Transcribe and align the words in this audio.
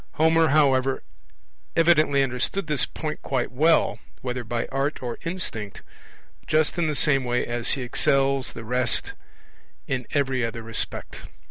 Homer, 0.13 0.47
however, 0.47 1.03
evidently 1.75 2.23
understood 2.23 2.65
this 2.65 2.87
point 2.87 3.21
quite 3.21 3.51
well, 3.51 3.99
whether 4.21 4.43
by 4.43 4.65
art 4.71 5.03
or 5.03 5.19
instinct, 5.25 5.83
just 6.47 6.75
in 6.79 6.87
the 6.87 6.95
same 6.95 7.23
way 7.23 7.45
as 7.45 7.73
he 7.73 7.83
excels 7.83 8.53
the 8.53 8.65
rest 8.65 9.13
in 9.85 10.07
every 10.09 10.43
other 10.43 10.63
respect. 10.63 11.21